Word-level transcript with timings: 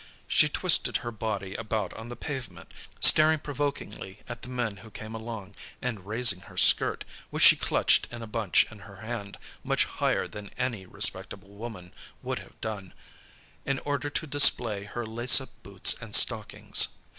She 0.27 0.49
twisted 0.49 0.97
her 1.05 1.11
body 1.11 1.53
about 1.53 1.93
on 1.93 2.09
the 2.09 2.15
pavement, 2.15 2.71
staring 2.99 3.37
provokingly 3.37 4.17
at 4.27 4.41
the 4.41 4.49
men 4.49 4.77
who 4.77 4.89
came 4.89 5.13
along, 5.13 5.53
and 5.79 6.07
raising 6.07 6.39
her 6.39 6.57
skirt, 6.57 7.05
which 7.29 7.43
she 7.43 7.55
clutched 7.55 8.07
in 8.11 8.23
a 8.23 8.25
bunch 8.25 8.65
in 8.71 8.79
her 8.79 8.95
hand, 9.05 9.37
much 9.63 9.85
higher 9.85 10.27
than 10.27 10.49
any 10.57 10.87
respectable 10.87 11.49
woman 11.49 11.93
would 12.23 12.39
have 12.39 12.59
done, 12.61 12.95
in 13.63 13.77
order 13.77 14.09
to 14.09 14.25
display 14.25 14.85
her 14.85 15.05
lace 15.05 15.39
up 15.39 15.49
boots 15.61 15.93
and 16.01 16.15
stockings. 16.15 16.87